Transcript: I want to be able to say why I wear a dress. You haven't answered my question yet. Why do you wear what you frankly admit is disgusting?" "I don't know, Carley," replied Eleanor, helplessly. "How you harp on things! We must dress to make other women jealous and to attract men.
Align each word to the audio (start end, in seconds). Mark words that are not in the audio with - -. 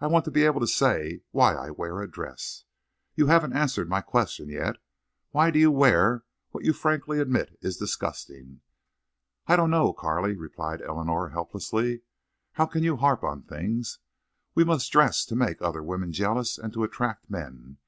I 0.00 0.08
want 0.08 0.24
to 0.24 0.32
be 0.32 0.42
able 0.42 0.58
to 0.58 0.66
say 0.66 1.20
why 1.30 1.54
I 1.54 1.70
wear 1.70 2.00
a 2.02 2.10
dress. 2.10 2.64
You 3.14 3.28
haven't 3.28 3.52
answered 3.52 3.88
my 3.88 4.00
question 4.00 4.48
yet. 4.48 4.78
Why 5.30 5.52
do 5.52 5.60
you 5.60 5.70
wear 5.70 6.24
what 6.50 6.64
you 6.64 6.72
frankly 6.72 7.20
admit 7.20 7.56
is 7.60 7.76
disgusting?" 7.76 8.62
"I 9.46 9.54
don't 9.54 9.70
know, 9.70 9.92
Carley," 9.92 10.34
replied 10.36 10.82
Eleanor, 10.82 11.28
helplessly. 11.28 12.02
"How 12.54 12.68
you 12.74 12.96
harp 12.96 13.22
on 13.22 13.42
things! 13.42 14.00
We 14.56 14.64
must 14.64 14.90
dress 14.90 15.24
to 15.26 15.36
make 15.36 15.62
other 15.62 15.84
women 15.84 16.10
jealous 16.10 16.58
and 16.58 16.72
to 16.72 16.82
attract 16.82 17.30
men. 17.30 17.78